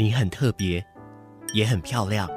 [0.00, 0.86] 你很特别，
[1.52, 2.30] 也很漂亮。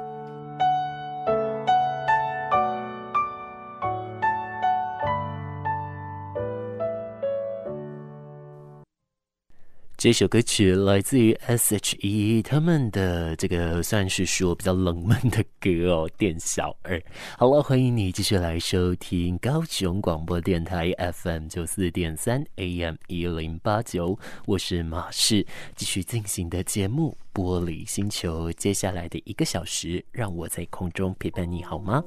[10.02, 16.98] 这首歌曲来自于 S.H.E 他们的这个算是说比较冷门的歌哦，《店小二》。
[17.38, 20.92] 好了，欢迎你继续来收听高雄广播电台
[21.22, 28.50] FM 九四点三 AM 一零八九，我是马氏，继续进行的节目《玻璃星球》。
[28.54, 32.02] 接下来的一个小时，让我在空中陪伴你好吗？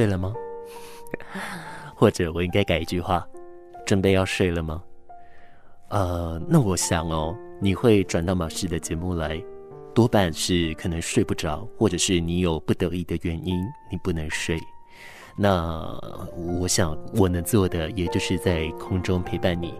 [0.00, 0.32] 睡了吗？
[1.94, 3.22] 或者我应该改一句话：
[3.84, 4.82] 准备要睡了吗？
[5.90, 9.38] 呃，那我想哦，你会转到马氏的节目来，
[9.92, 13.58] 多半是可能睡不着，或者是你有不得已的原因，
[13.92, 14.58] 你不能睡。
[15.36, 15.94] 那
[16.60, 19.74] 我想我能做的，也就是在空中陪伴你。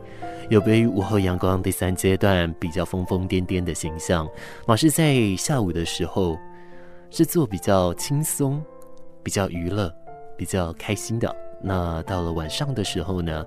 [0.50, 4.28] 有别于午后阳光第三阶段比较疯疯癫癫的形象，
[4.66, 6.38] 马氏在下午的时候
[7.08, 8.62] 是做比较轻松、
[9.22, 9.90] 比较娱乐。
[10.40, 13.44] 比较开心的，那到了晚上的时候呢，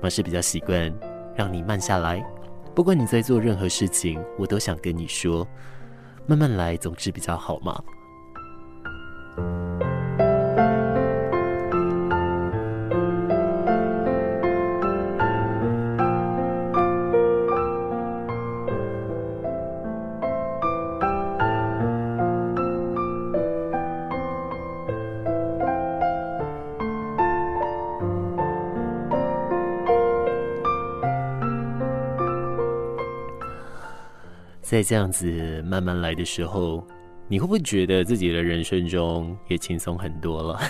[0.00, 0.94] 马是比较习惯
[1.34, 2.24] 让你慢下来。
[2.72, 5.44] 不管你在做任何事情，我都想跟你说，
[6.24, 7.82] 慢慢来，总是比较好嘛。
[34.74, 36.84] 在这样子慢慢来的时候，
[37.28, 40.60] 你会不会觉得自己的人生中也轻松很多了？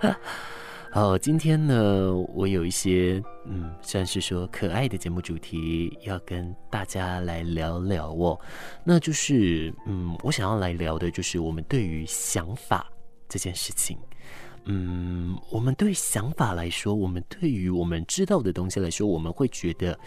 [0.92, 8.38] 好，今天呢，我有一些嗯，算是说可爱的节目主题要跟大家来聊聊哦。
[8.84, 12.86] 那就是嗯，我想要来聊的就是我们对于想法
[13.30, 13.96] 这件事情。
[14.66, 19.98] 嗯，我们对想法来说，我们对于我们知道的东西来说，我们会觉得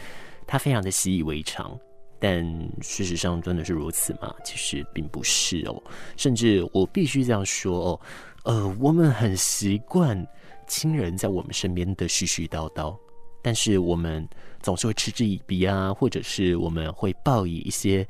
[0.46, 1.76] 它非常的习以为常。
[2.20, 2.44] 但
[2.82, 4.34] 事实上真的是如此吗？
[4.44, 5.82] 其实并不是哦。
[6.18, 8.02] 甚至我必须这样说哦，
[8.44, 10.26] 呃，我们很习惯
[10.68, 12.98] 亲人在我们身边的絮絮叨叨，
[13.42, 14.28] 但是我们
[14.62, 18.08] 总是会嗤之以鼻啊，或者是我们会报以一些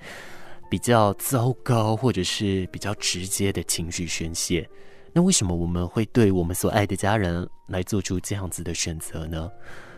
[0.69, 4.67] 比较糟糕或者是比较直接的情绪宣泄。
[5.11, 9.49] 那为什么我们会对我们所爱的家人来做出这样子的选择呢？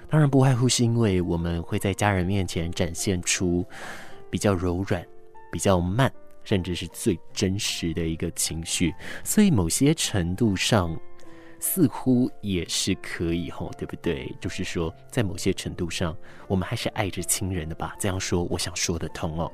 [0.09, 3.65] 当然不外乎是因为我们会在家人面前展现出
[4.29, 5.05] 比较柔软、
[5.51, 6.11] 比较慢，
[6.43, 10.97] 甚至是最真实的一个情绪，所以某些程度上
[11.59, 14.33] 似乎也是可以吼，对不对？
[14.39, 16.15] 就是说，在某些程度上，
[16.47, 17.95] 我们还是爱着亲人的吧？
[17.99, 19.51] 这样说，我想说得通哦。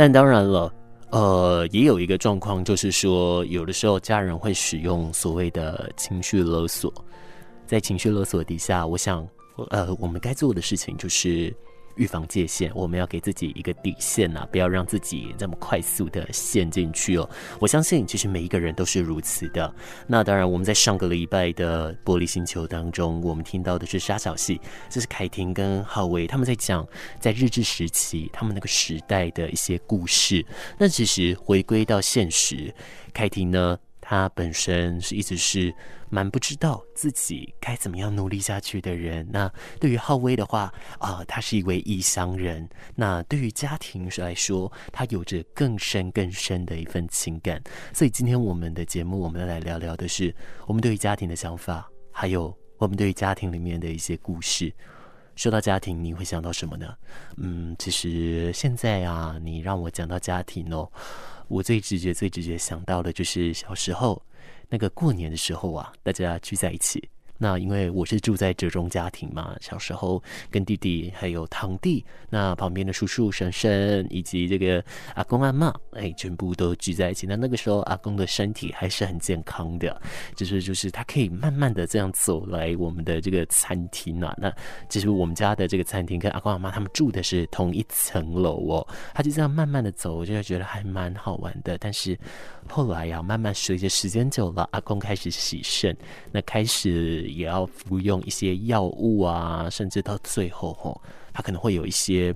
[0.00, 0.72] 但当然了，
[1.10, 6.90] 呃，也有一个状况，就是说，有的时候家人会使用所谓的情绪勒索，
[7.66, 9.28] 在情绪勒索底下，我想，
[9.68, 11.54] 呃，我们该做的事情就是。
[12.00, 17.28] 预防界限，我们要给自己一个底线呐，不要让自己这么快速的陷进去哦。
[17.60, 19.72] 我相信，其实每一个人都是如此的。
[20.06, 24.58] 那当然，我们在上个礼拜的玻璃星球当中，我们听到的是沙小戏，
[24.88, 26.88] 这是凯婷跟浩威他们在讲
[27.20, 30.44] 在日治时期他们那个时代的一些故事。
[30.78, 32.74] 那其实回归到现实，
[33.12, 33.78] 凯婷呢，
[34.10, 35.72] 他本身是一直是
[36.08, 39.24] 蛮不知道自己该怎么样努力下去的人。
[39.30, 39.48] 那
[39.78, 42.68] 对于浩威的话啊、他是一位异乡人。
[42.96, 47.62] 那对于家庭来说，他有着更深更深的一份情感。
[47.92, 50.34] 所以今天我们的节目，我们要来聊聊的是
[50.66, 54.74] 我们对于家庭的想法，还有我们对于家庭里面的一些故事。
[55.36, 56.92] 说到家庭，你会想到什么呢？
[57.36, 60.90] 嗯，其实现在啊，你让我讲到家庭哦，
[61.50, 64.22] 我最直觉、最直觉想到的就是小时候
[64.68, 67.10] 那个过年的时候啊，大家聚在一起。
[67.42, 74.84] 那因为我是住在折中家庭嘛，小时候跟弟弟还有堂弟，那旁边的叔叔婶婶以及这个
[75.14, 77.26] 阿公阿嬷，哎，全部都聚在一起。
[77.26, 79.98] 那那个时候阿公的身体还是很健康的，
[80.36, 84.36] 就是就是他可以慢慢的这样走来我们的这个餐厅啊。
[84.36, 84.52] 那
[84.90, 91.78] 其实我们家的这个餐厅跟阿公阿嬷他们住的是同一层楼哦，他就这样慢慢的走，我就觉得还蛮好玩的。
[91.78, 92.18] 但是
[92.68, 95.96] 后来呀、慢慢随着时间久了，阿公开始洗肾，
[96.30, 97.29] 那开始。
[97.30, 101.00] 也要服用一些药物啊，甚至到最后吼，
[101.32, 102.34] 他可能会有一些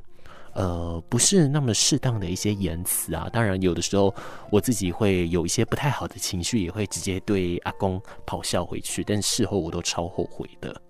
[0.52, 3.28] 呃不是那么适当的一些言辞啊。
[3.32, 4.14] 当然，有的时候
[4.50, 10.80] 我自己会有一些不太好的情绪，也会直接对阿公咆哮回去，但事后我都超后悔的。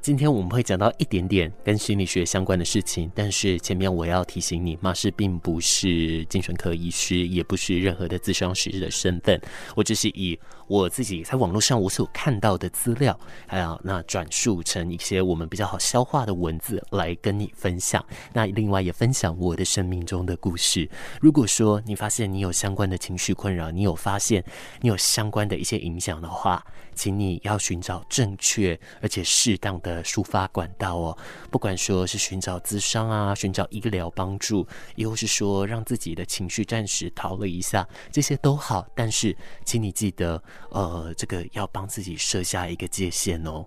[0.00, 9.40] 今天我们会讲到一点点跟心理学相关的事情，但是前面我要提醒你，马氏并不是精神科医师，也不是任何的咨商师的身份，
[9.74, 18.04] 我只是以我自己在网络上我所看到的资料，还有那转述成一些我们比较好消化的文字来跟你分享。
[18.32, 20.88] 那另外也分享我的生命中的故事。
[21.20, 24.44] 如果说你发现你有相关的情绪困扰，你有发现
[24.80, 26.64] 你有相关的一些影响的话，
[26.96, 31.16] 请你要寻找正确而且适当的抒发管道哦。
[31.50, 34.66] 不管说是寻找咨商啊，寻找医疗帮助，
[34.96, 38.84] 又是说让自己的情绪暂时逃了一下，这些都好。
[38.96, 43.64] 但是，请你记得，呃，这个要帮自己设下一个界限哦。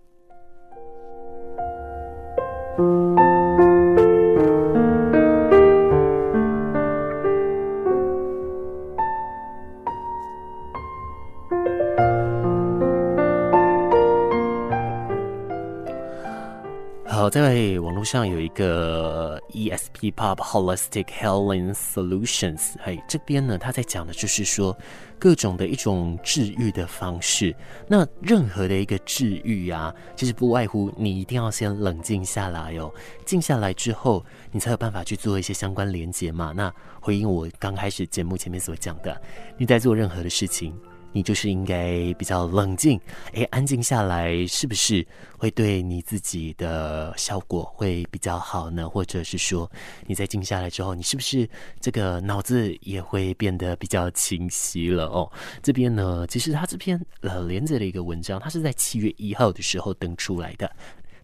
[17.29, 24.77] 在网络上有一个 ESP Pop Holistic Healing Solutions，嘿，这边呢，他在讲的就是说
[25.19, 27.55] 各种的一种治愈的方式。
[27.87, 32.91] 那任何的一个治愈啊，其实不外乎你一定要先冷静下来哦，
[33.25, 36.53] 静下来之后，你才有办法去做一些相关连接嘛。
[36.55, 39.21] 那回应我刚开始节目前面所讲的，
[39.57, 40.73] 你在做任何的事情。
[41.11, 42.99] 你就是应该比较冷静，
[43.33, 45.05] 诶，安静下来，是不是
[45.37, 48.87] 会对你自己的效果会比较好呢？
[48.87, 49.69] 或者是说，
[50.05, 55.31] 你在静下来之后，你是不是这个脑子也会变得比较清晰了哦？
[55.63, 60.71] 这边呢，其实他这篇呃连着的一个文章，他是在七月一号的时候登出来的。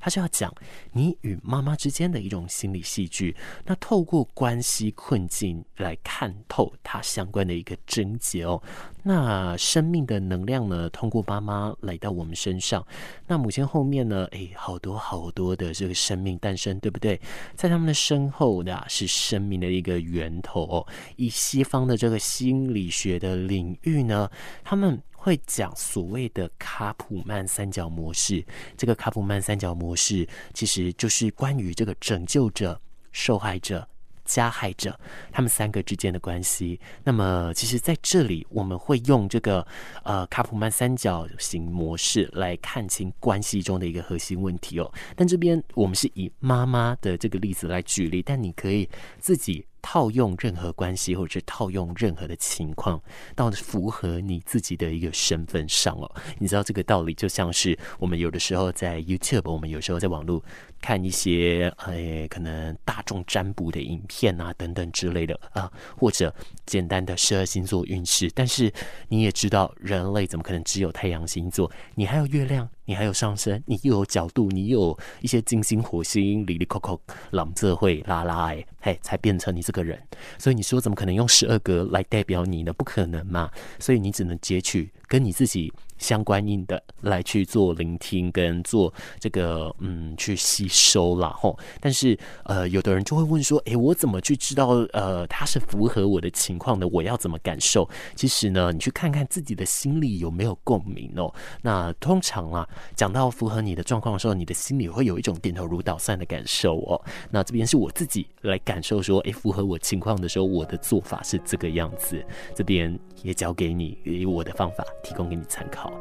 [0.05, 0.53] 他是要讲
[0.91, 3.35] 你与妈妈之间的一种心理戏剧，
[3.65, 8.61] 那透过关系困境来看透它相关的一个症结哦。
[9.01, 12.85] 那生命的能量呢，通过妈妈来到我们身上，
[13.25, 17.19] 那母亲后面呢，诶，好多好多的这个生命诞生，对不对？
[17.55, 20.87] 在他们的身后的是生命的一个源头哦。
[21.15, 24.29] 以西方的这个心理学的领域呢，
[24.63, 25.01] 他们。
[25.25, 28.45] 会讲所谓的卡普曼三角模式，
[28.77, 32.79] 这个卡普曼三角模式其实就是关于这个拯救者、
[33.11, 33.89] 受害者、
[34.23, 34.99] 加害者
[35.31, 36.79] 他们三个之间的关系。
[37.03, 39.65] 那么，其实在这里我们会用这个
[40.03, 44.93] 呃卡普曼三角形模式来看清关系中的一个核心问题哦。
[45.15, 48.87] 但这边我们是以妈妈的这个例子来举例，但你可以
[49.19, 49.65] 自己。
[49.87, 52.99] 套用任何关系，或者是套用任何的情况，
[53.35, 56.11] 到符合你自己的一个身份上哦。
[56.39, 60.43] 你知道这个道理，就像是我们有的时候在 YouTube，我们有时候在网络
[60.81, 66.33] 看一些诶，可能大众占卜的影片啊，等等之类的啊，或者
[66.65, 68.27] 简单的十二星座运势。
[68.33, 68.73] 但是
[69.07, 71.71] 你也知道，人类怎么可能只有太阳星座？
[71.93, 72.67] 你还有月亮。
[72.85, 76.99] 你还有上升，你又有角度，你又有一些金星、火星、里里扣扣、
[77.31, 80.01] 朗这会拉拉哎，嘿，才变成你这个人。
[80.37, 82.71] 所以你说怎么可能用十二格来代表你呢？
[82.73, 83.49] 不可能嘛！
[83.79, 91.57] 所以你只能截取跟你自己相关应的来去做聆听跟做这个嗯去吸收啦吼。
[91.79, 96.87] 但是呃，有的人就会问说，诶，我怎么去知道呃它是符合我的情况的？
[96.87, 97.89] 我要怎么感受？
[98.15, 101.33] 其实呢，你去看看自己的心里有没有共鸣哦。
[101.61, 107.01] 那通常啊，讲到符合你的状况的时候，你的心里会有一种点头如捣蒜的感受哦。
[107.31, 112.23] 那这边是我自己来感受说，诶，符合我情况的时候，我的做法是这个样子。
[112.53, 115.91] 这边也交给你，以我的方法提供给你参考。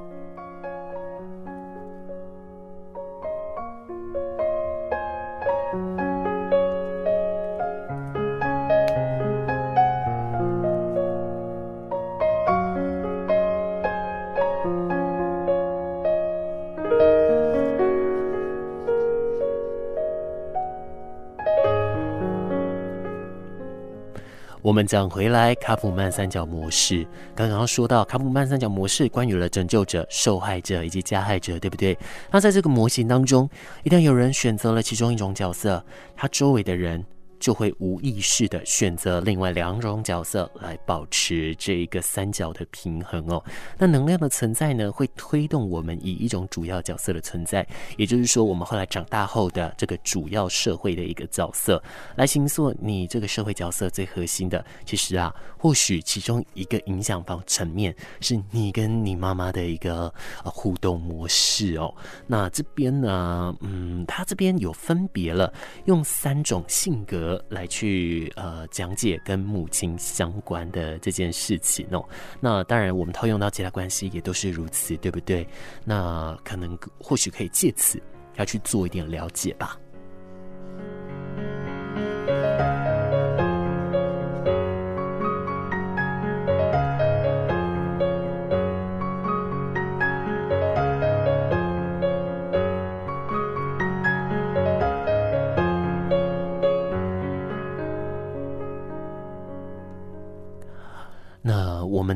[24.64, 27.06] 我们讲回来，卡普曼三角模式。
[27.34, 31.94] 刚刚说到卡普曼三角模式，关于了拯救者、受害者以及加害者，对不对？
[32.30, 33.46] 那在这个模型当中，
[33.82, 35.84] 一旦有人选择了其中一种角色，
[36.16, 37.04] 他周围的人。
[37.44, 43.44] 就会无意识的选择另外两种角色来保持这一个三角的平衡哦。
[43.76, 47.66] 那能量的存在呢，会推动我们以一种主要角色的存在，
[47.98, 51.82] 也就是说，我们后来长大后的这个主要社会的一个角色
[52.16, 54.64] 来形塑你这个社会角色最核心的。
[54.86, 60.10] 其实啊，或许其中一个影响方层面是你跟你妈妈的一个
[60.44, 61.94] 互动模式哦。
[62.26, 65.52] 那这边呢，嗯，他这边有分别了，
[65.84, 67.33] 用三种性格。
[67.48, 72.04] 来去呃讲解跟母亲相关的这件事情哦，
[72.40, 75.46] 那当然我们套用到其他关系也都是如此，对不对？
[75.84, 78.00] 那可能或许可以借此
[78.36, 79.78] 要去做一点了解吧。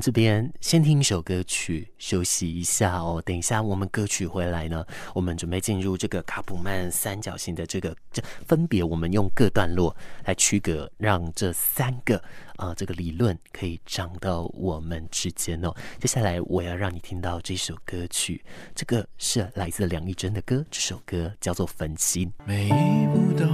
[0.01, 3.23] 这边先听一首歌曲休息一下哦。
[3.25, 12.23] 等一下我们歌曲回来呢，我们准备进入这个卡普曼三角形的这个这分别，我们用各段落来区隔，让这三个
[12.57, 15.73] 啊、这个理论可以长到我们之间哦。
[16.01, 22.29] 接下来我要让你听到这首歌曲，这个是来自梁一珍的歌，这首歌叫做《分心》。
[22.45, 23.47] 每一步都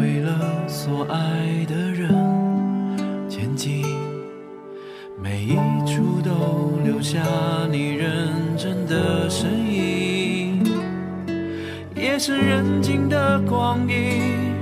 [0.00, 2.08] 为了所爱的人
[3.28, 4.05] 前进。
[5.18, 5.54] 每一
[5.86, 7.18] 处都留下
[7.70, 10.62] 你认真的身影，
[11.94, 14.52] 夜深人静的光阴，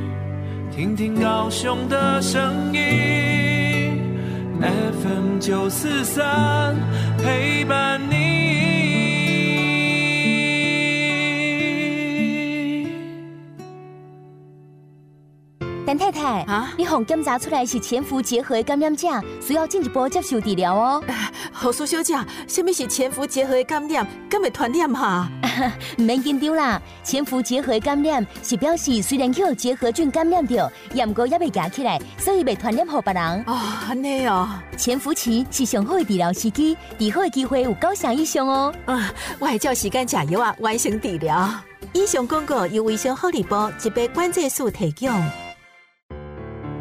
[0.71, 4.01] 听听高雄的声音
[4.61, 6.77] ，FM 九四三
[7.19, 8.34] 陪伴你。
[15.97, 19.09] 太太啊，你红检查出来是潜伏结核感染者，
[19.41, 21.03] 需要进一步接受治疗哦。
[21.53, 22.17] 何苏小姐，
[22.49, 24.07] 什么是潜伏结核感染？
[24.29, 25.29] 敢会传染哈？
[25.99, 33.45] 唔免紧张啦，潜伏结核感染是表示虽然有结核菌感染到，也唔过也未夹起来，所以未传染给别人。
[33.47, 33.57] 哦，
[33.89, 34.49] 安尼哦。
[34.77, 38.75] 潜伏期是上好的治疗时机，治好的机会有九成以上哦。
[38.87, 41.49] 啊，我还照时间吃药啊，完成治疗。
[41.93, 45.09] 以上广告由卫生福利部一百关节数提供。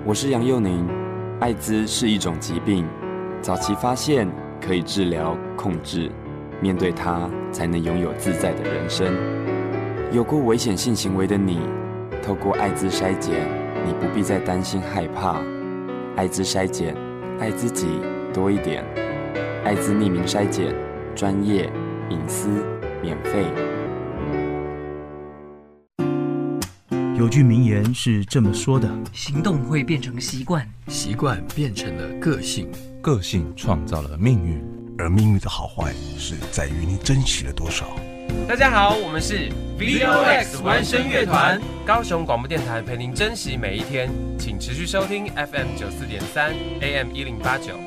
[0.05, 0.85] 我是杨佑宁，
[1.39, 2.85] 艾滋是一种疾病，
[3.41, 4.27] 早期发现
[4.59, 6.11] 可以治疗控制，
[6.59, 9.07] 面对它才能拥有自在的人生。
[10.11, 11.61] 有过危险性行为的你，
[12.21, 13.47] 透过艾滋筛检，
[13.85, 15.41] 你不必再担心害怕。
[16.17, 16.93] 艾滋筛检，
[17.39, 17.87] 爱自己
[18.33, 18.83] 多一点。
[19.63, 20.75] 艾滋匿名筛检，
[21.15, 21.71] 专业、
[22.09, 22.49] 隐私、
[23.01, 23.45] 免费。
[27.15, 32.67] 有句名言是这么说的：行动会变成习惯，习惯变成了个性，
[33.03, 34.59] 个性创造了命运，
[34.97, 37.85] 而命运的好坏是在于你珍惜了多少。
[38.47, 46.51] 大家好，我们是 VOX 玩声乐团，高雄广播电台陪您珍惜每一天，请持续收听 FM 九四点三
[46.81, 47.79] AM 一零八九。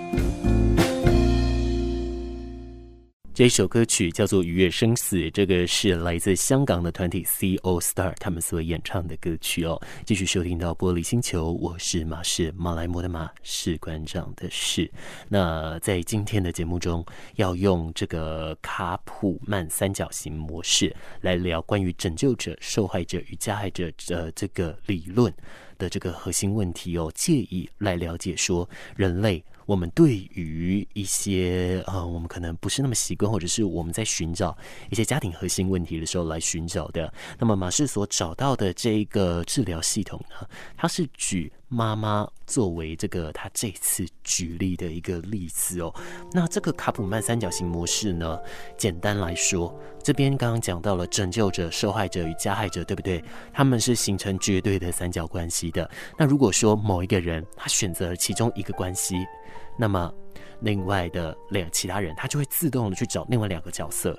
[3.37, 9.79] 这首歌曲叫做《愉悦生死》，这个是来自香港的团体 C AllStar 他们所演唱的歌曲哦。
[10.07, 14.91] 继续收听到玻璃星球，我是马士马来貘的马，士官长的士。
[15.29, 25.31] 那在今天的节目中，要用这个卡普曼三角形模式来聊关于拯救者、受害者与加害者的这个理论
[25.77, 28.67] 的这个核心问题哦，借以来了解说
[28.97, 29.45] 人类。
[29.67, 34.57] 我们对于一些呃，我们可能不是那么习惯，或者是我们在寻找
[34.91, 37.13] 一些家庭核心问题的时候来寻找的。
[37.39, 45.93] 那么马氏所找到的这一个治疗系统呢，它是举妈妈作为这个他这次举例的一个例子哦。
[46.33, 48.39] 那这个卡普曼三角形模式呢，
[48.77, 53.23] 简单来说，这边刚刚讲到了拯救者、受害者与加害者，对不对？
[53.53, 55.91] 他们是形成绝对的三角关系的。
[56.17, 59.17] 那如果说某一个人他选择了其中一个关系，
[59.77, 60.13] 那么
[60.61, 64.17] 另外的两其他人他就会自动的去找另外两个角色。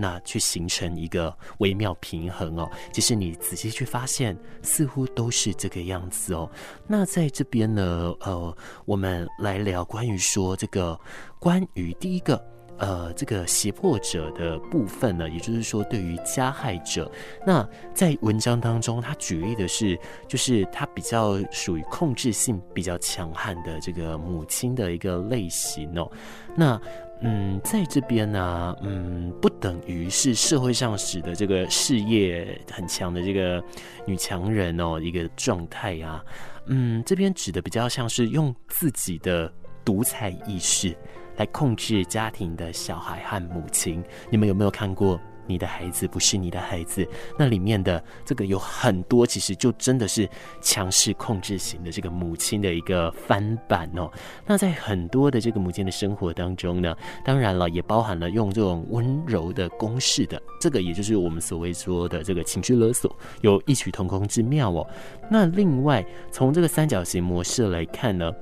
[0.00, 6.50] 那去形成一个微妙平衡哦，其实你仔细去发现，似乎都是这个样子哦。
[6.86, 10.98] 那在这边呢，呃，我们来聊关于说这个
[11.38, 12.42] 关于第一个。
[12.80, 17.10] 呃，这个胁迫者的部分呢，也就是说，对于加害者，
[17.46, 26.10] 那在文章当中，他举例的是，就是他比较属于控制性比较强悍的这个母亲的一个类型哦。
[26.56, 26.80] 那
[27.20, 33.62] 嗯，在这边呢，嗯，不等于是社会上使得这个事业很强的这个
[34.06, 36.24] 女强人哦一个状态啊。
[36.64, 39.52] 嗯，这边指的比较像是用自己的
[39.84, 40.96] 独裁意识。
[41.36, 47.04] 来控制家庭的小孩和母亲，你们有没有看过《你的孩子不是你的孩子》？
[47.36, 50.28] 那里面的这个有很多，其实就真的是
[50.60, 54.08] 强势控制型的这个母亲的一个翻版哦。
[54.46, 56.94] 那在很多的这个母亲的生活当中呢，
[57.24, 64.86] 当然了，也包含了用这种温柔的攻势的，这个也就是我们所谓说的这个情绪勒索，有异曲同工之妙哦。
[65.28, 68.32] 那另外，从这个三角形模式来看呢，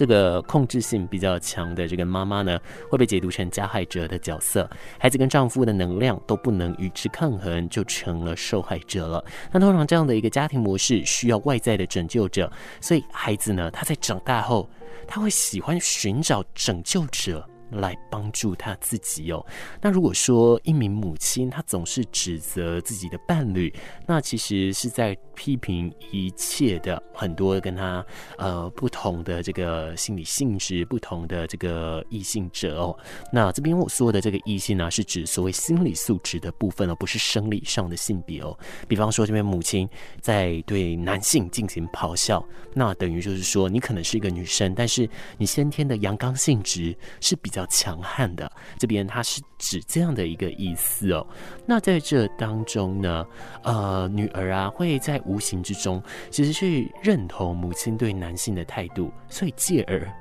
[0.00, 4.66] 这个控制性比较强的这个妈妈呢，会被解读成加害者的角色，
[4.98, 9.22] 孩子跟丈夫的能量都不能与之抗衡，就成了受害者了。
[9.52, 14.66] 那通常这样的一个家庭模式需要外在的拯救者，所以孩子呢，他在长大后，
[15.06, 17.46] 他会喜欢寻找拯救者。
[17.74, 19.46] 来帮助他自己哦。
[19.80, 23.72] 那如果说一名母亲她总是指责自己的伴侣，
[24.08, 28.04] 那其实是在批评一切的很多跟他
[28.36, 32.94] 呃不同的这个心理性质不同的这个异性者哦。
[33.32, 38.54] 那这边我说的这个异性呢，是指所谓心理素质的部分哦，不是生理上的性别哦。
[38.86, 39.88] 比方说这边母亲
[40.20, 47.66] 在对男性进行咆哮，那等于就是说你可能是一个女生，但是你先天的阳刚性质是比较。
[47.70, 51.24] 强悍的这边，他是指这样的一个意思哦。
[51.64, 53.24] 那在这当中呢，
[53.62, 60.12] 呃，女儿啊会在无形之中，其实去认同母亲对男性的态度，所以继而，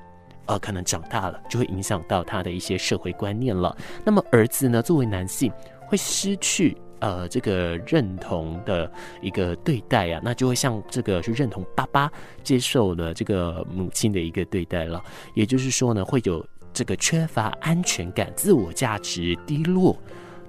[0.46, 3.76] 呃，可能长大了就会影响到他的一些社会观念了。
[4.06, 5.52] 那么儿子呢，作为男性
[5.88, 6.78] 会失去。
[7.02, 12.12] 呃，这个认同的一个对待啊，那就会像这个去认同爸爸
[12.44, 15.02] 接受了这个母亲的一个对待了。
[15.34, 16.46] 也就是说呢，会有
[16.80, 19.94] 这个缺乏安全感、自我价值低落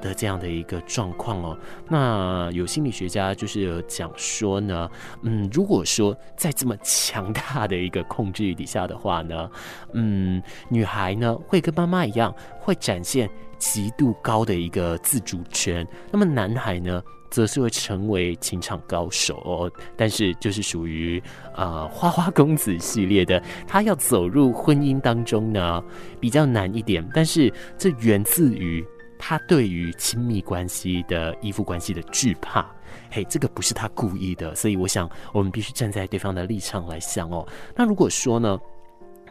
[0.01, 1.59] 的这样的一个状况哦。
[1.89, 4.89] 那有心理学家就是有讲说呢，
[5.23, 9.51] 嗯，如果说在这么强大的一个控制底下的话呢，
[9.93, 13.29] 嗯，女孩呢会跟妈妈一样，会展现。
[13.59, 21.23] 极度高的一个自主权，那么男孩呢，则是会成为情场高手哦，但是就是属于
[21.55, 25.83] 呃花花公子系列的，他要走入婚姻当中呢，
[26.19, 28.85] 比较难一点，但是这源自于
[29.19, 32.67] 他对于亲密关系的依附关系的惧怕，
[33.11, 38.59] 嘿，这个不是他故意的，所以我想我们必须站在对方的立场来想哦，那如果说呢，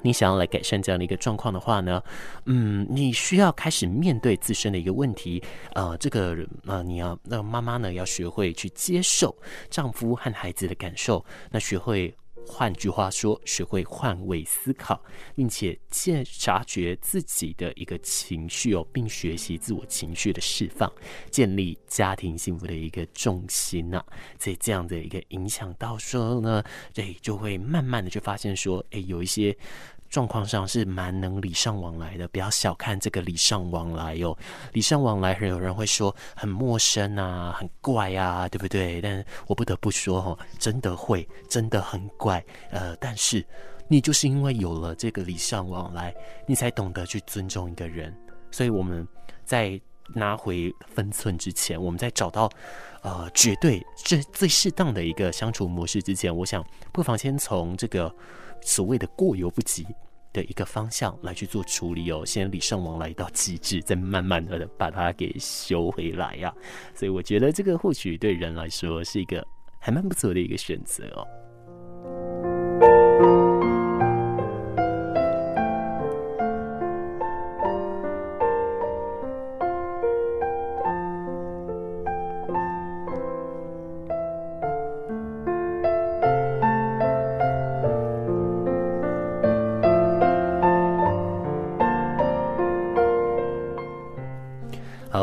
[0.01, 2.01] 你想要来改善这样的一个状况的话呢，
[2.45, 5.41] 嗯，你需要开始面对自身的一个问题，
[5.73, 9.35] 呃，这个呃，你要那妈妈呢要学会去接受
[9.69, 12.13] 丈夫和孩子的感受，那学会。
[12.51, 14.99] 换句话说，学会换位思考，
[15.35, 20.91] 并且见察觉自己的一个情绪哦，并学习自我情绪的释放，
[21.29, 24.05] 建立家庭幸福的一个重心呐、啊。
[24.39, 29.55] 在这样的一个影响到时候呢，对，就会慢慢的就发现说，哎，有一些。
[30.09, 34.37] 状况上是蛮能礼尚往来的，不要小看这个礼尚往来哟、哦。
[34.73, 38.99] 礼尚往来，有人会说很陌生啊，很怪啊，对不对？
[39.01, 42.43] 但我不得不说哦，真的会，真的很怪。
[42.71, 43.45] 呃，但是
[43.87, 46.13] 你就是因为有了这个礼尚往来，
[46.47, 48.11] 你才懂得去尊重一个人。
[48.49, 49.07] 所以我们
[49.45, 49.79] 在
[50.15, 52.49] 拿回分寸之前，我们在找到
[53.03, 58.11] 呃绝对最最适当的一个相处模式之前，我想不妨先从这个。
[58.61, 59.85] 所谓的过犹不及
[60.31, 66.55] 的一个方向来去做处理哦，先礼尚往来到极致，再慢慢的把它给修回来呀、啊。
[66.93, 69.45] 所以我觉得这个或许对人来说是一个
[69.79, 72.58] 还蛮不错的一个选择哦。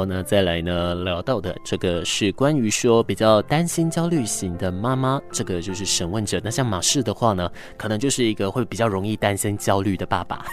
[0.07, 6.41] 呢，再来呢聊到的这个是关于说比较担心焦虑型的妈妈，这个就是审问者。
[6.43, 10.45] 那像马氏的话呢，可能就是一个会比较容易担心焦虑的爸爸。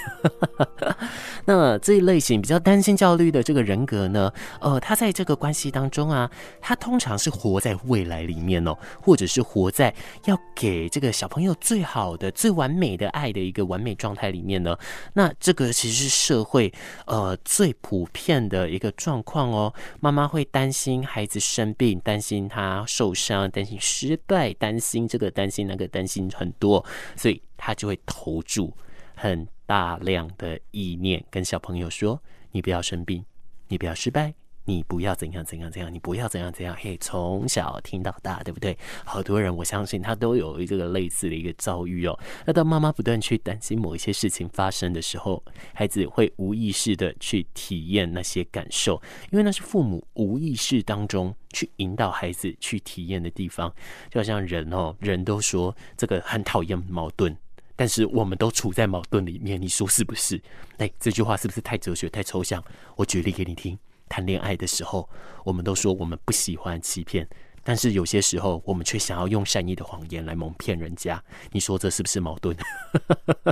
[1.43, 4.31] 那这一类型比较担心焦虑的这个人格呢，
[4.61, 6.29] 呃，他在这个关系当中啊，
[6.61, 9.91] 他通常是活在未来里面哦，或者是活在
[10.25, 14.77] 要给这个小朋友最好的、最完美的爱的一个完美状态里面呢。
[15.13, 16.71] 那这个其实是社会
[17.07, 19.62] 呃最普遍的一个状况哦。
[19.99, 26.83] 妈妈会担心孩子生病，担心他受伤，担心失败，担心这个，担心那个，担心很多，
[27.15, 28.75] 所以他就会投注
[29.15, 32.19] 很大量的意念，跟小朋友说
[32.51, 33.23] ：“你不要生病，
[33.67, 34.33] 你不要失败。”
[34.65, 36.75] 你不要怎样怎样怎样，你不要怎样怎样。
[36.79, 38.77] 嘿，从小听到大，对不对？
[39.03, 42.17] 好多人，我相信他都有这个类似的一个遭遇哦。
[42.45, 53.73] 那当妈妈不断去担心某一些事情发生的时候，孩子会无意识的去体验那些感受，因为那是父母无意识当中去引导孩子去体验的地方。
[54.09, 57.35] 就好像人哦，人都说这个很讨厌矛盾，
[57.75, 60.41] 但是我们都处在矛盾里面，你说是不是？
[60.77, 62.63] 哎，这句话是不是太哲学、太抽象？
[62.95, 63.77] 我举例给你听。
[64.13, 65.09] 谈恋爱的时候，
[65.43, 67.27] 我们都说我们不喜欢欺骗，
[67.63, 71.19] 但是有些时候我们却想要用善意的谎言来蒙骗人家。
[71.51, 72.55] 你说这是不是矛盾？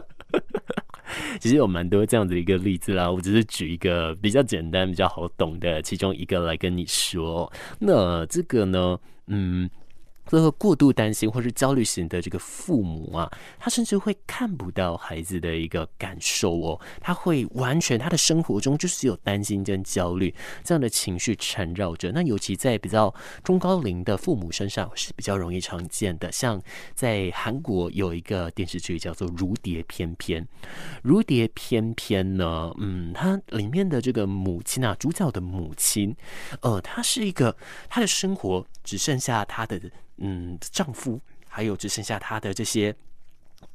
[1.42, 7.52] 其实有蛮多这样子的一个例子啦，我只是举一个比较简单、比较好懂的其中一个来跟你说。
[7.80, 9.68] 那这个呢，嗯。
[10.38, 22.14] 这个过度担心或是焦虑型的这个父母啊，他甚至会看不到孩子的一个感受哦，他会完全他的生活中就是有担心跟焦虑这样的情绪缠绕着。
[22.14, 23.14] 那尤其在比较
[23.44, 26.32] 中高龄的父母身上是比较容易常见的。
[26.32, 26.62] 像
[26.96, 30.42] 在韩国有一个电视剧叫做《如蝶翩翩》，
[31.04, 36.16] 《如蝶翩翩》呢，嗯，它里面的这个母亲啊，主角的母亲，
[36.62, 37.56] 呃，她是一个
[37.90, 39.78] 她的生活只剩下她的。
[40.18, 42.96] 嗯，丈夫还有只剩下她的这些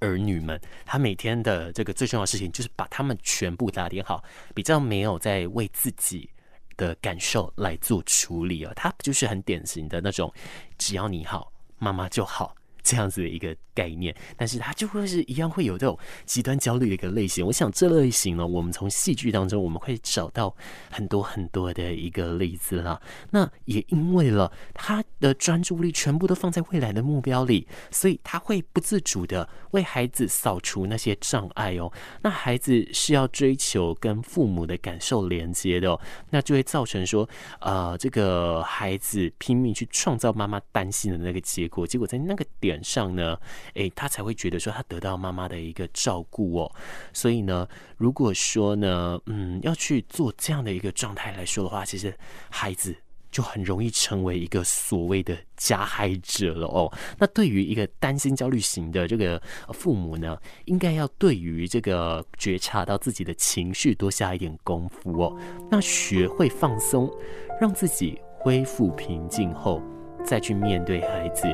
[0.00, 4.22] 儿女们，她每天的这个最重要的事情就是把他们全部打点好，
[4.54, 6.28] 比较没有在为自己
[6.76, 8.72] 的感受来做处理哦。
[8.76, 10.32] 他就是很典型的那种，
[10.78, 12.54] 只要你好，妈妈就好。
[12.86, 17.44] 这样子的一个概念，但是它就会是一样会有这种极端焦虑的一个类型。
[17.44, 20.54] 我想这类型呢，我们从戏剧当中我们会找到
[20.88, 23.00] 很多很多的一个例子啦。
[23.32, 31.92] 那也因为了他的专注力全部都放在未来的目标里，所以他会不自主的为孩子扫除那些障碍哦。
[32.22, 42.75] 那孩子是要追求跟父母的感受连接的哦，那就会造成说，呃，这个孩子拼命去创造妈妈担心的那个结果，结果在那个点。
[42.82, 43.38] 上呢，
[43.74, 46.72] 诶，他才会觉得说他得到妈妈的一个照顾哦，
[47.12, 52.16] 所以呢，如果说呢，嗯，要去做这样的一个状态来说的话，其实
[52.50, 52.96] 孩子
[53.30, 56.90] 就很容易成为一个所谓的加害者了哦。
[57.18, 59.40] 那对于一个担心焦虑型的这个
[59.74, 65.36] 父母呢，应该要对于这个觉察到自己的情绪多下一点功夫哦。
[65.70, 67.10] 那学会放松，
[67.60, 69.82] 让自己恢复平静后，
[70.24, 71.46] 再去面对孩子。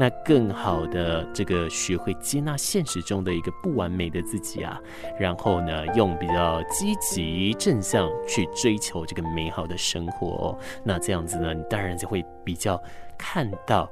[0.00, 4.80] 那更好的这个学会接纳现实中的一个不完美的自己啊，
[5.18, 10.58] 然后呢，用比较积极正向去追求这个美好的生活哦。
[10.82, 12.80] 那这样子呢，你当然就会比较
[13.18, 13.88] 看到，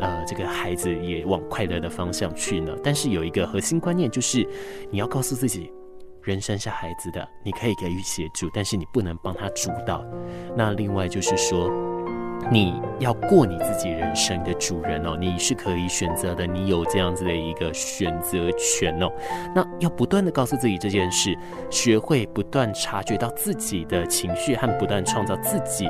[0.00, 2.76] 呃，这个孩子也往快乐的方向去呢。
[2.82, 4.46] 但是有一个核心观念就是，
[4.90, 5.72] 你要告诉自己，
[6.22, 10.04] 人生是孩子的，你可以给予协助，但是你不能帮他主导。
[10.56, 11.93] 那另外就是说。
[12.52, 19.10] 你要过你自己人生的主人哦，你是可以选择的，你有这样子的一个选择权哦。
[19.54, 21.36] 那要不断的告诉自己这件事，
[21.70, 25.88] 学会不断察觉到自己的情绪和不断创造自己，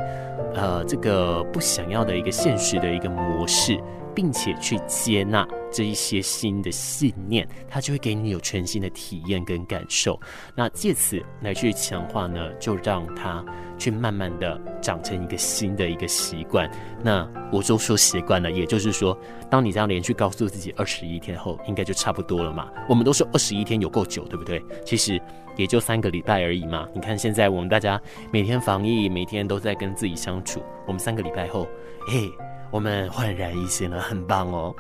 [0.55, 3.79] 呃，这个不想要的一个现实的一个模式。
[4.15, 10.19] 并且去接纳这一些新的信念，它就会给你有全新的体验跟感受。
[10.55, 13.45] 那借此来去强化呢，就让它
[13.77, 16.71] 去慢慢的长成一个新的一个习惯。
[17.03, 19.19] 那我就说习惯了，也就是说，
[19.51, 22.69] 当你这样连续告诉自己二十一天后，应该就差不多了嘛。
[22.89, 24.63] 我们都说二十一天有够久，对不对？
[24.85, 25.21] 其实
[25.57, 26.87] 也就三个礼拜而已嘛。
[26.95, 28.01] 你看现在我们大家
[28.33, 31.67] 每天防疫，每天都在跟自己相处，我们三个礼拜后，
[32.07, 32.31] 嘿。
[32.75, 34.75] 我们焕然一新了，很棒哦。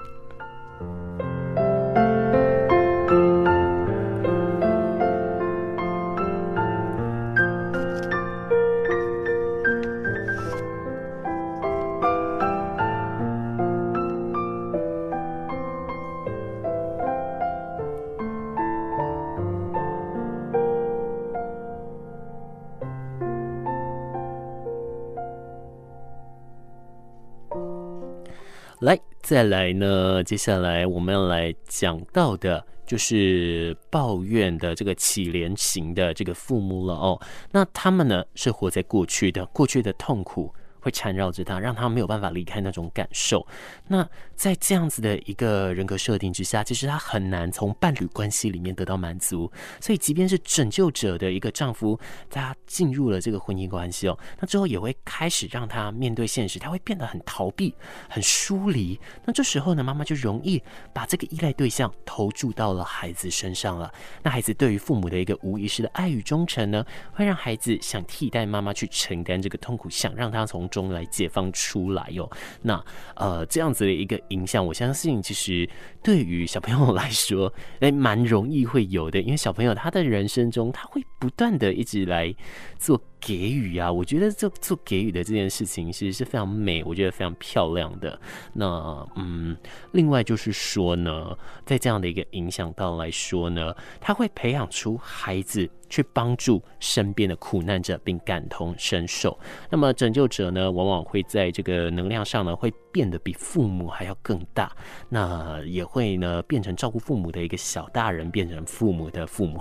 [29.24, 37.18] 再来呢，接下来我们要来讲到的就是抱怨的这个乞怜型的这个父母了哦。
[37.50, 40.54] 那他们呢是活在过去的，过去的痛苦。
[40.84, 43.46] 会缠绕着他，让他没有办法离开那种感受。
[43.88, 49.50] 那在这样子的一个人格设定之下，其实他很难从伴侣关系里面得到满足。
[49.80, 57.74] 所以，即便是拯救者的一个丈夫，他进入了这个婚姻关系哦，那之后也会开始让他面对现实，他会变得很逃避、
[58.10, 59.00] 很疏离。
[59.24, 63.90] 那这时候呢，妈妈就容易把这个依赖对象投注到了孩子身上了。
[64.22, 72.28] 那孩子对于父母的一个无意识的爱与忠诚呢，会让孩子想替代妈妈去承担这个痛苦，想让他从中来解放出来哟，
[72.62, 72.84] 那
[73.14, 75.68] 呃这样子的一个影响，我相信其实
[76.02, 82.34] 对于小朋友来说， 哎，蛮容易会有的，因为小朋友他的人生中，他会不断的一直来
[82.78, 83.00] 做。
[83.26, 88.20] 给予啊，我觉得这做给予的这件事情其实是非常美，我觉得非常漂亮的。
[88.52, 89.56] 那嗯，
[89.92, 91.34] 另外就是说呢，
[91.64, 99.38] 在这样的一个影响到来说呢，他会培养出孩子去帮助身边的苦难者，并感同身受。
[99.70, 104.70] 那么拯救者呢，往往会在这个能量上呢，会变得比父母还要更大。
[105.08, 109.58] 那也会呢，变成照顾父母的一个小大人，变成父母的父母。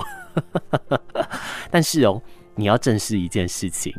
[1.71, 2.21] 但是哦。
[2.55, 3.91] 你要正视一件事情，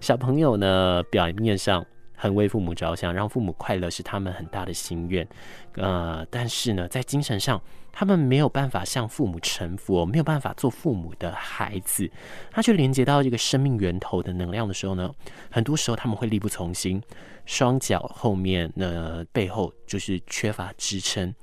[0.00, 5.28] 小朋友呢，表面上很为父母着想，让父母快乐是他们很大的心愿，
[5.74, 7.60] 呃，但是呢，在精神上，
[7.92, 12.10] 他们没有办法向父母臣服，没有办法做父母的孩子，
[12.50, 15.12] 他去连接到这个生命源头的能量的时候呢，
[15.50, 17.02] 很多时候他们会力不从心，
[17.44, 21.34] 双脚后面呢，背后就是缺乏支撑，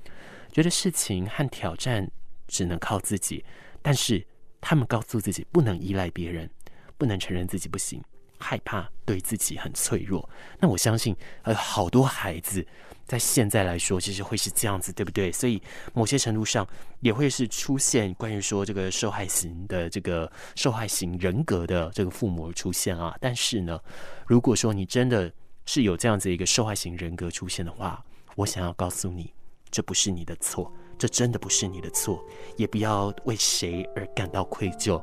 [0.50, 2.10] 觉得事情和挑战
[2.48, 3.44] 只能靠自己，
[3.80, 4.26] 但是
[4.60, 6.50] 他们告诉自己不能依赖别人。
[6.98, 8.02] 不能承认自己不行，
[8.38, 10.28] 害怕对自己很脆弱。
[10.60, 12.66] 那我相信，呃，好多孩子
[13.06, 15.30] 在现在来说，其实会是这样子，对不对？
[15.30, 15.62] 所以
[15.94, 16.66] 某些程度上
[17.00, 23.16] 也会是出现关于说这个受害型的这个受害型人格的这个父母出现啊。
[23.20, 23.80] 但是呢，
[24.26, 25.30] 如果说你真的
[25.66, 28.04] 是有这样子一个受害型人格出现的话，
[28.34, 29.32] 我想要告诉你，
[29.70, 32.24] 这不是你的错，这真的不是你的错，
[32.56, 35.02] 也不要为谁而感到愧疚，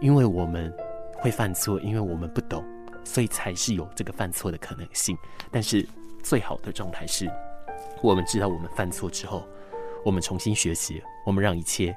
[0.00, 0.72] 因为我们。
[1.20, 2.64] 会犯错，因为我们不懂，
[3.04, 5.16] 所以才是有这个犯错的可能性。
[5.50, 5.86] 但是
[6.22, 7.30] 最好的状态是，
[8.02, 9.46] 我们知道我们犯错之后，
[10.04, 11.96] 我们重新学习，我们让一切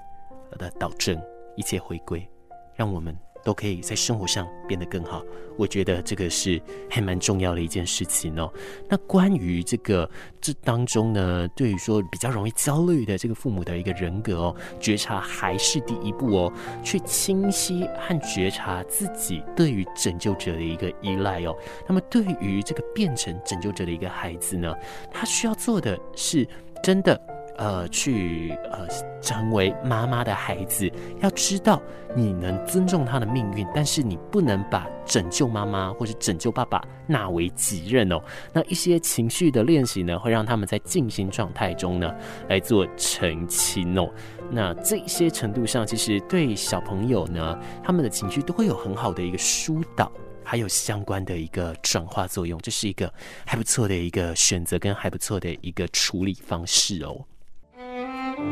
[0.58, 1.20] 的导正，
[1.56, 2.28] 一切回归，
[2.76, 3.18] 让我们。
[3.44, 5.24] 都可以在生活上变得更好，
[5.58, 8.52] 我觉得这个是还蛮重要的一件事情哦。
[8.90, 16.54] 那关于这个这当中呢，对于说比较容易焦虑的这个父母的一个人格哦，觉察还是第一步哦，
[16.84, 21.56] 去清晰和觉察自己对于拯救者的一个依赖哦。
[21.88, 24.74] 那么对于这个变成拯救者的一个孩子呢，
[25.12, 26.48] 他需要做的是
[26.82, 27.20] 真的。
[27.58, 28.88] 呃，去呃
[29.22, 31.82] 成为妈妈的孩子，要知道
[32.16, 38.20] 你能尊重他的命运，但是你不能把拯救妈妈或者拯救爸爸纳为己任哦。
[38.52, 42.14] 那一些情绪的练习呢，会让他们在静心状态中呢
[42.50, 44.10] 来做澄清哦。
[44.50, 50.12] 那这些程度上，其实对小朋友呢，他们的情绪都会有很好的一个疏导，
[50.44, 52.60] 还有相关的一个转化作用。
[52.62, 53.12] 这是一个
[53.46, 57.24] 还不错的一个选择，跟还不错的一个处理方式哦。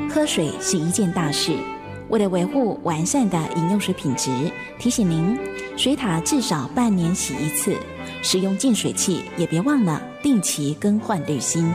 [0.10, 1.54] 喝水是一件大事，
[2.10, 4.30] 为了维护完善的饮用水品质，
[4.78, 5.38] 提醒您，
[5.78, 7.76] 水塔至少半年洗一次，
[8.22, 11.72] 使用净水器也别忘了定期更换滤芯。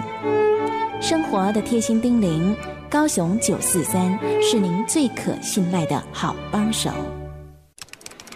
[1.00, 2.54] 生活的贴心叮咛，
[2.90, 6.90] 高雄九四三是您最可信赖的好帮手。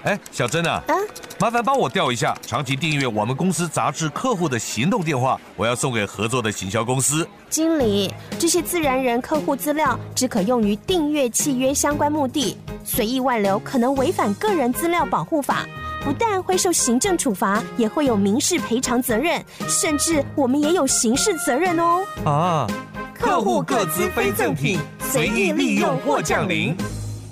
[0.02, 0.94] 哎，小珍啊，啊，
[1.38, 7.28] 麻烦帮我调一下长期订阅我们公司杂志客户的行动电话，我要送给合作的行销公司。
[7.50, 15.66] 经理，这些自然人客户资料只可用于订阅契约相关目的，随意外流可能违反个人资料保护法，
[16.02, 22.02] 不但会受行政处罚，也会有民事赔偿责任，甚至我们也有刑事责任哦。
[22.24, 22.66] 啊，
[23.12, 26.74] 客户各资非赠品，随意利用或降临。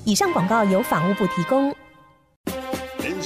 [0.04, 1.74] 以上广告由法务部提供。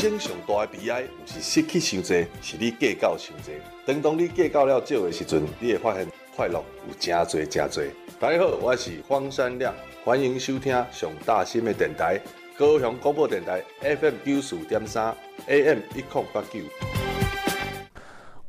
[0.02, 2.08] 正常大的悲哀，不是失去伤多，
[2.42, 3.54] 是你计较伤多。
[3.86, 6.54] 等当你计较了少的时阵，你会发现快乐
[6.88, 7.84] 有真多真多。
[8.18, 9.72] 大家好，我是方山亮，
[10.04, 12.20] 欢迎收听上大新的电台——
[12.58, 16.91] 高雄广播电台 FM 九四点三 AM 一零八九。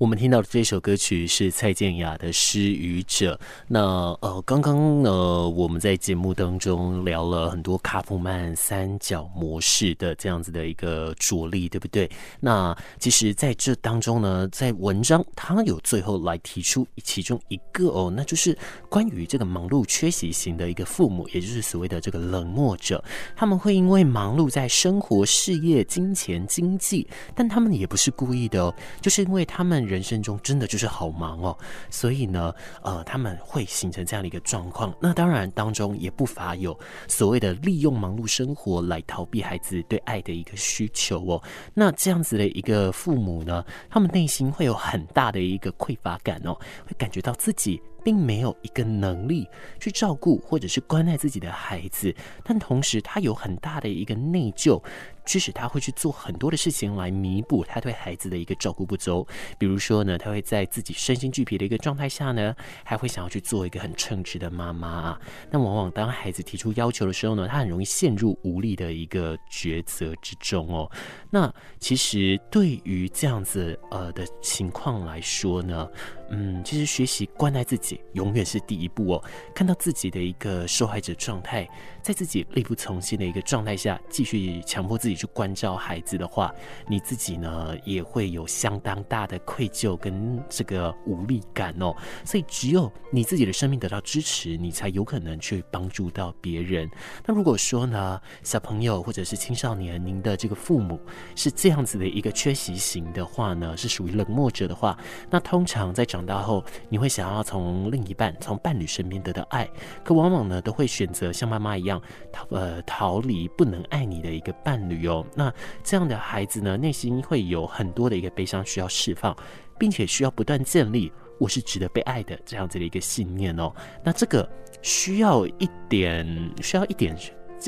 [0.03, 3.35] 我们听到的这首歌曲是蔡健雅的《失语者》。
[3.69, 3.79] 那
[4.19, 12.11] 呃，刚刚呢，我们在节目当中聊了很多卡普曼三角模式的这样子的一个着力，对不对？
[12.41, 18.57] 那其实在这当中呢，在文章他有最后来提出其中一个哦，那就是
[18.89, 23.01] 关于这个忙碌缺席型的一个父母，也就是所谓的这个冷漠者，
[23.37, 29.92] 他们会因为忙碌在生活、事业、金钱、经济，但他们也不是故意的哦，就是因为他们。
[29.93, 31.57] 人生中真的就是好忙哦，
[31.89, 34.91] 所以呢，呃，他们会形成这样的一个状况。
[34.99, 36.77] 那当然当中也不乏有
[37.07, 41.41] 所谓的利用忙碌生活来逃避孩子对爱的一个需求哦。
[41.73, 46.53] 那这样子的一个父母呢，他们内心会有很大的一个匮乏感哦，
[46.85, 49.47] 会感觉到自己并没有一个能力
[49.79, 52.13] 去照顾或者是关爱自己的孩子，
[52.43, 54.81] 但同时他有很大的一个内疚。
[55.25, 59.25] 驱使他会去做很多的事情来弥补他对孩子的一个照顾不周，
[59.57, 65.21] 比如说呢，他会在自己身心俱疲的一个状态下呢，还会想要去做一个很称职的妈妈啊。
[65.49, 70.91] 那往往当孩子提出要求的时候呢，他很容易陷入无力的一个抉择之中哦。
[71.29, 75.89] 那其实对于这样子呃的情况来说呢，
[76.29, 79.23] 嗯，其实学习关爱自己永远是第一步哦。
[79.53, 81.69] 看到自己的一个受害者状态，
[82.03, 85.13] 在自己力不从心的一个状态下，继续强迫自己。
[85.13, 86.51] 去关照孩子的话，
[86.87, 91.95] 你自己呢也会有相当大的愧疚跟这个无力感哦。
[92.25, 96.89] 所以只有你自己的生命得到支持，你才有可能去帮助到别人。
[97.25, 100.99] 那如果说呢，小朋友或者是青少年，您的这个父母
[101.35, 104.97] 是这样子的一个缺席型的话呢，是属于冷漠者的话，
[105.29, 109.69] 那通常在长大后，你会想要从另一半、从伴侣身边得到爱，
[110.03, 111.92] 可往往呢都会选择像妈妈一样
[112.31, 115.07] 逃呃逃离不能爱你的一个伴侣。
[115.07, 115.53] 哦那
[115.83, 119.35] 这样的孩子呢，内心会有很多的一个悲伤需要释放，
[119.77, 123.73] 并且需要不断建立我是值得被爱的这样子的一个信念哦。
[124.03, 124.49] 那这个
[124.81, 127.17] 需要一点，需要一点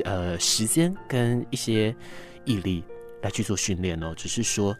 [0.03, 1.95] 呃时间跟一些
[2.45, 2.83] 毅力
[3.21, 4.13] 来去做训练哦。
[4.15, 4.75] 只是说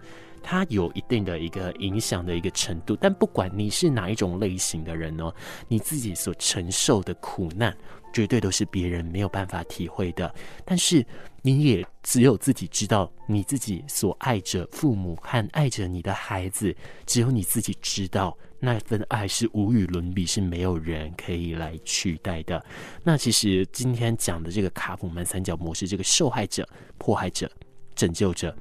[0.48, 5.34] 它有一定的一个影响的一个程度，但不管你是哪一种类型的人哦，
[5.68, 7.76] 你自己所承受的苦难。
[8.14, 11.06] 绝对都是别人没有办法体会的，但是
[11.42, 16.74] 你也只有自己知道，你自己所爱着父母和爱着你的孩子，
[17.06, 22.66] 只有你自己知道那份爱是无与伦比，是没有人可以来取代的。
[23.04, 26.66] 那其实今天讲的这个卡普曼三角模式，这个受害者、
[26.98, 27.52] 迫害者、
[27.96, 28.56] 拯救者。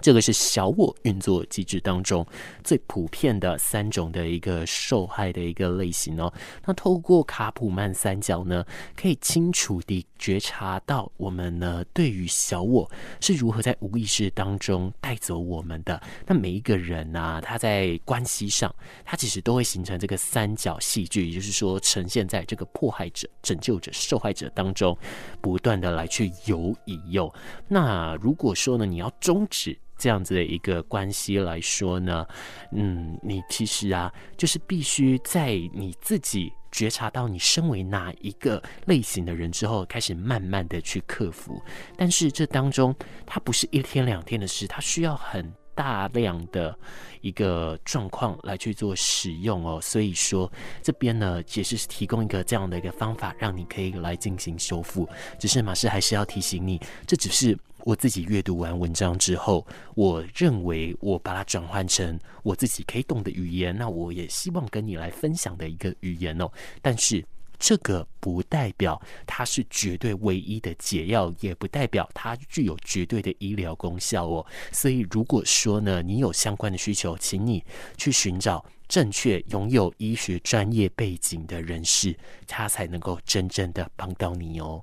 [0.00, 2.26] 这个是小我运作机制当中
[2.64, 6.32] 最普遍的三种的一个受害的一个类型哦。
[6.64, 8.64] 那透过卡普曼三角呢，
[8.96, 16.00] 可以清楚地觉察到我们呢对于小我是如何在无意识当中带走我们的。
[16.26, 24.96] 那每一个人啊，他在关系上，他其实都会形成这个三角戏剧，也就是说，呈现在这个迫害者、拯救者、受害者当中，
[25.40, 27.32] 不断的来去游移哟。
[27.68, 29.78] 那如果说呢，你要终止。
[30.00, 32.26] 这样子的一个关系来说呢，
[32.72, 41.62] 嗯，你其实啊，就是必须在你自己觉察到你身为哪一个类型的人之后，开始慢慢的去克服。
[41.98, 42.94] 但是这当中，
[43.26, 46.76] 它不是一天两天的事，它需要很大量的
[47.20, 49.80] 一个状况来去做使用哦。
[49.80, 50.50] 所以说，
[50.82, 55.08] 这边呢，也是提供一个这样的一个方法，让你可以来进行修复。
[55.38, 57.58] 只是马师还是要提醒你，这只是。
[57.84, 66.46] 我自己阅读完文章之后，我认为我把它转换成我自己可以懂的语言，那我也希望跟你来分享的一个语言哦。
[66.82, 67.24] 但是
[67.60, 74.44] 这个不代表它是绝对唯一的解药，也不代表它具有绝对的医疗功效哦。
[74.72, 77.62] 所以如果说呢，你有相关的需求，请你
[77.98, 82.16] 去寻找正确拥有医学专业背景的人士，
[82.48, 84.82] 他才能够真正的帮到你哦。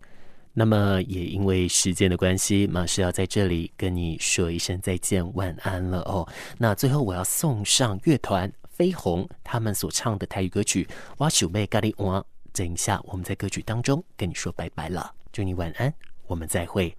[0.54, 6.28] 那么也因为时间的关系，马师要在这里跟你说一声再见，晚安了哦。
[6.58, 10.84] 那最后我要送上乐团飞鸿他们所唱的台语歌曲
[11.18, 12.20] 《我想要跟你换》，
[12.58, 15.94] 等一下我们在歌曲当中跟你说拜拜了，祝你晚安，
[16.26, 16.98] 我们再会。